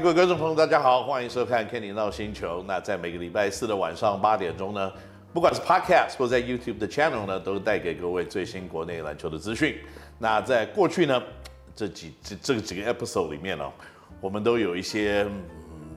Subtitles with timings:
[0.00, 2.60] 各位观众朋友，大家好，欢迎收看《Kenny 闹星球》。
[2.66, 4.90] 那在每个礼拜四的晚上八点钟呢，
[5.34, 9.76] 不管是 Podcast 或在 YouTube 的 Channel 呢，都带给各位最新国内篮球的资讯。
[10.18, 11.22] 那在过去呢，
[11.76, 13.70] 这几这这几个 Episode 里面呢，
[14.22, 15.44] 我们都有一些嗯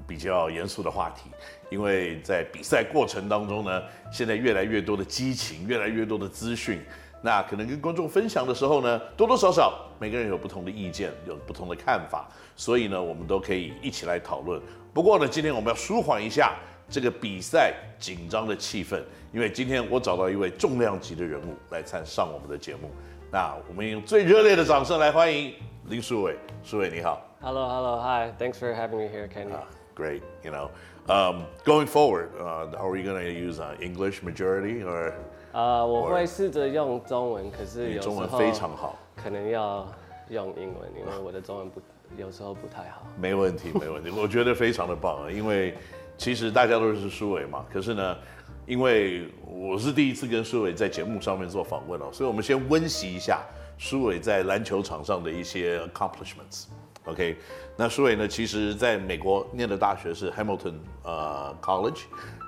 [0.05, 1.29] 比较严肃的话题，
[1.69, 3.81] 因为在比赛过程当中呢，
[4.11, 6.81] 现在越来越多的激情，越来越多的资讯。
[7.25, 14.61] 那可能跟观众分享的时候呢，多多少少每个人有不同的意见，有不同的看法，所以呢，我们都可以一起来讨论。
[14.93, 16.53] 不过呢，今天我们要舒缓一下
[16.87, 19.01] 这个比赛紧张的气氛，
[19.33, 22.91] 因为今天我找到一位重量级的人物来参上我们的节目。
[23.31, 25.51] 那我们用最热烈的掌声来欢迎
[25.87, 26.37] 林书伟。
[26.63, 27.19] 书伟你好。
[27.41, 28.31] Hello, hello, hi.
[28.37, 29.51] Thanks for having me here, Kenny.
[29.51, 29.65] Uh,
[29.95, 30.21] great.
[30.43, 30.69] You know,
[31.07, 35.15] um, going forward, uh, are we going to use uh, English majority or?
[35.55, 39.87] 啊，uh, 我会试着用中文，可是有时候中文非常好，可能要
[40.27, 41.81] 用英文，因为我的中文不
[42.17, 43.07] 有时候不太好。
[43.17, 45.31] 没问题，没问题，我觉得非常的棒啊！
[45.31, 45.73] 因为
[46.17, 48.17] 其实大家都是苏伟嘛，可是呢，
[48.65, 53.41] 因为我是第一次跟苏伟在节目上面做访问哦，所以我们先温习一下
[53.77, 56.65] 苏伟在篮球场上的一些 accomplishments。
[57.05, 57.37] OK，
[57.77, 62.01] 那苏伟呢，其实在美国念的大学是 Hamilton 呃 College。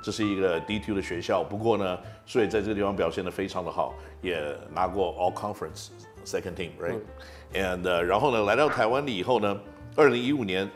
[0.03, 4.41] 这是一个 D2 的学校，不过呢，苏伟在这个地方表现得非常的好，也
[4.73, 5.87] 拿过 All Conference
[6.23, 9.59] Second Team，right？And、uh, 然后呢，来到台湾了以后呢，
[9.95, 10.69] 二零一五年，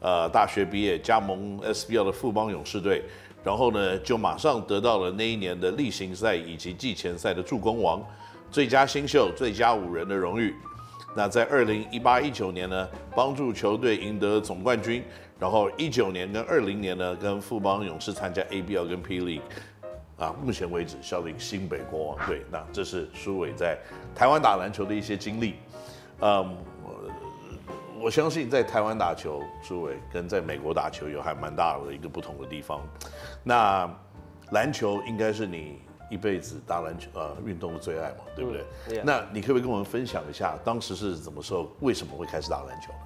[0.00, 3.04] 呃，大学毕业，加盟 SBL 的富邦勇士队，
[3.44, 8.04] 然后呢，就马上得到了那一年的例行赛以及季前赛的助攻王、
[8.50, 10.54] 最佳新秀、最佳五人的荣誉。
[11.16, 15.02] 那在二零一八一九年呢，帮助球队赢得总冠军。
[15.38, 19.40] 然后一九年跟二零年呢，跟富邦勇士参加 ABL 跟 PBL，
[20.16, 22.42] 啊，目前为止效力新北国王队。
[22.50, 23.78] 那这是苏伟在
[24.14, 25.56] 台湾打篮球的一些经历。
[26.20, 26.56] 嗯，
[28.00, 32.80] 我相信在台湾打球，苏伟跟在美国打球有还蛮大的一个不同的地方。
[33.42, 33.90] 那
[34.52, 35.80] 篮球应该是你
[36.10, 39.02] 一辈子打篮球呃运动的最爱嘛，对不对？
[39.04, 42.98] 那你可不可以跟我们分享一下，当时是怎么时候，为什么会开始打篮球呢？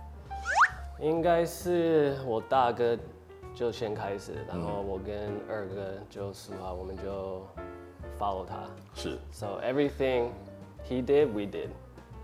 [1.00, 2.98] 应该是我大哥
[3.54, 7.46] 就先开始，然后我跟二哥就说好，我们就
[8.18, 8.64] follow 他。
[8.94, 9.18] 是。
[9.32, 10.28] So everything
[10.86, 11.70] he did, we did.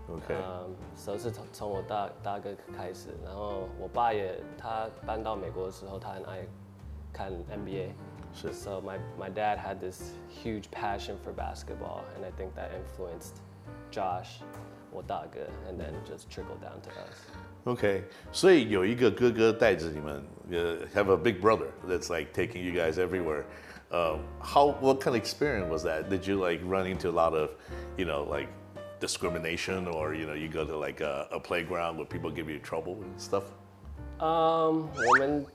[0.09, 0.35] OK。
[0.35, 6.47] 嗯，所以是从从我大大哥开始，然后我爸也他搬到美国的时候，他很爱
[7.11, 7.89] 看 NBA。
[8.36, 8.52] 是。
[8.52, 13.40] So my my dad had this huge passion for basketball, and I think that influenced
[13.90, 14.42] Josh,
[14.90, 17.16] 我大哥，and then just trickled down to us.
[17.64, 23.44] OK，所以有一个哥哥带着你们，呃、uh,，have a big brother that's like taking you guys everywhere.
[23.90, 26.08] Uh, how what kind of experience was that?
[26.08, 27.50] Did you like run into a lot of,
[27.96, 28.48] you know, like
[29.00, 32.58] discrimination, or you know, you go to like a, a playground where people give you
[32.58, 33.44] trouble and stuff?
[34.18, 35.46] Um，我们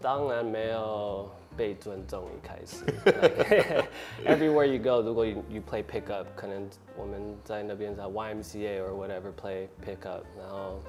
[0.00, 2.84] 当然没有 被尊重一开始。
[3.04, 3.86] like,
[4.24, 10.80] everywhere you go，如果 you you play pickup，可能我们在那边在 YMCA or whatever play pickup，然后。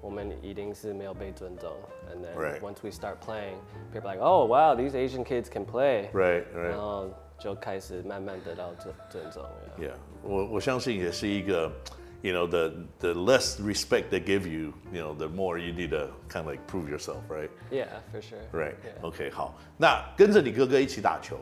[0.00, 1.72] 我们一定是没有被尊重，
[2.12, 2.60] and then right.
[2.60, 3.54] once we start playing,
[3.90, 6.10] people are like, oh wow, these Asian kids can play.
[6.12, 6.68] Right, right.
[6.68, 7.08] 然后
[7.38, 9.42] 就开始慢慢得到尊尊重。
[9.80, 9.94] Yeah, yeah.
[10.22, 11.72] 我我相信也是一个
[12.22, 15.90] ，you know, the the less respect they give you, you know, the more you need
[15.90, 17.50] to kind of like prove yourself, right?
[17.70, 18.38] Yeah, for sure.
[18.52, 18.74] Right.
[18.84, 19.02] Yeah.
[19.02, 21.38] OK，好，那跟着你哥哥一起打球，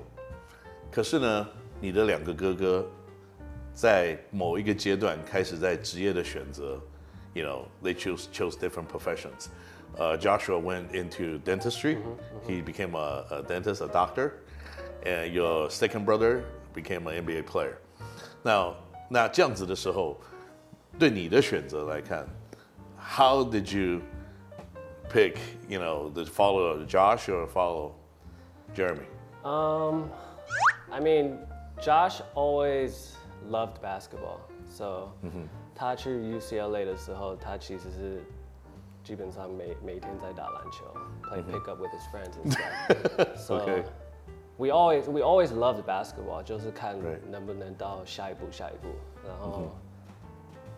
[0.91, 1.49] 可是呢，
[1.81, 2.87] 你的两个哥哥
[3.75, 6.81] 在某一个阶段开始在职业的选择。
[7.35, 9.49] you know, they chose chose different professions.
[9.99, 11.95] Uh, Joshua went into dentistry.
[11.95, 12.53] Mm-hmm, mm-hmm.
[12.53, 14.35] He became a, a, dentist, a doctor.
[15.07, 16.45] And your second brother
[16.75, 17.79] became an NBA player.
[18.45, 18.75] Now,
[19.09, 20.21] 那这样子的时候，
[20.99, 22.27] 对你的选择来看，
[22.99, 24.01] How did you
[25.11, 25.37] pick?
[25.69, 27.93] You know, to follow Josh or follow
[28.75, 29.07] Jeremy?
[29.45, 30.11] Um,
[30.91, 31.39] I mean,
[31.81, 33.17] Josh always
[33.49, 34.41] loved basketball.
[34.69, 35.13] So.
[35.25, 35.49] Mm-hmm.
[35.75, 38.23] 他去 UCLA 的时候，他其实是
[39.03, 40.85] 基本上每每天在打篮球，
[41.23, 43.37] play pickup with his friends and stuff.
[43.37, 43.83] So
[44.59, 46.97] we always we always loved basketball，就是看
[47.29, 48.89] 能不能到下一步下一步。
[49.27, 49.73] 然后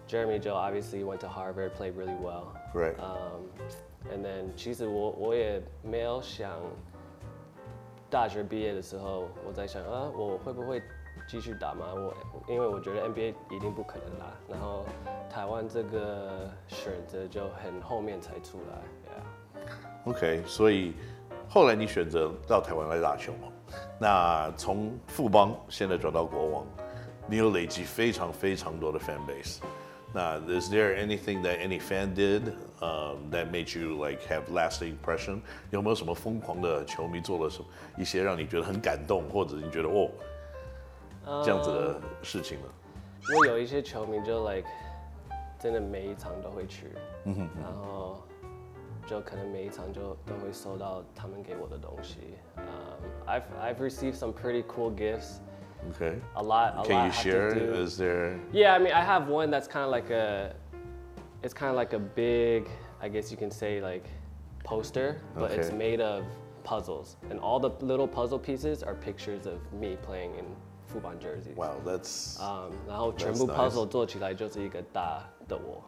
[0.10, 2.56] Jeremy Joe obviously went to Harvard, played really well.
[2.74, 2.96] Right.
[3.00, 3.46] Um,
[4.12, 6.50] and then 其实我我也没有想
[8.10, 10.82] 大学毕业的时候，我在想啊，我会不会
[11.28, 11.86] 继续打吗？
[11.94, 12.12] 我
[12.48, 14.84] 因为我觉得 NBA 一定不可能啦，然后
[15.30, 19.62] 台湾这个选择就很后面才出来。
[19.62, 20.10] Yeah.
[20.10, 20.96] OK，所以
[21.48, 23.48] 后来你选择到台湾来打球嘛？
[24.00, 26.66] 那从富邦现在转到国王，
[27.28, 29.60] 你有累积非常非常多的 fan base。
[30.13, 35.41] 那 is there anything that any fan did um, that made you like have lasting impression？
[35.71, 37.67] 有没有什么疯狂的球迷做了什么
[37.99, 40.11] 一些让你觉得很感动，或者你觉得哦
[41.43, 42.67] 这样子的事情呢？
[43.39, 44.69] 我有一些球迷就 like
[45.59, 46.93] 真的每一场都会去，
[47.25, 48.23] 嗯哼，然后
[49.07, 52.19] 就可能每一场就都会收到他们给我的东西。
[52.57, 55.41] Um, I've I've received some pretty cool gifts.
[55.91, 56.19] Okay.
[56.37, 56.75] A lot.
[56.79, 57.55] A Can lot you have to share?
[57.55, 58.39] do- Is there?
[58.53, 60.55] Yeah, I mean, I have one that's kind of like a,
[61.43, 62.69] it's kind of like a big,
[63.03, 64.07] I guess you can say like
[64.65, 65.77] poster, but it's Okay.
[65.77, 66.25] made of
[66.63, 70.47] puzzles, and all the little puzzle pieces are pictures of me playing in
[70.91, 71.55] Fuban jerseys.
[71.57, 73.57] Wow, that's Um, 然后全 That's 部 nice.
[73.57, 75.85] puzzle 做起来就是一个大的我。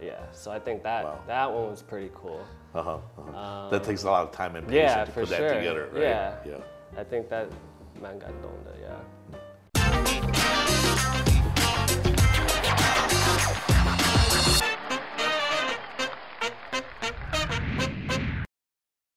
[0.00, 1.18] Yeah, so I think that Wow.
[1.26, 2.38] that one was pretty cool.
[2.72, 3.68] uh-huh, uh-huh.
[3.70, 5.54] that takes a lot of time and patience Yeah, to for put that sure.
[5.54, 6.02] together, right?
[6.02, 6.32] Yeah.
[6.46, 7.00] Yeah.
[7.00, 7.48] I think that
[8.03, 9.39] 蛮感动的呀